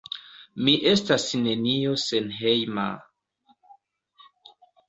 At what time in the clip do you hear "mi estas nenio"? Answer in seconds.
0.67-1.93